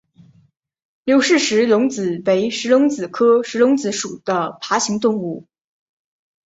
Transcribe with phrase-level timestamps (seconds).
[1.03, 5.45] 刘氏石龙子为石龙子科石龙子属的爬行动物。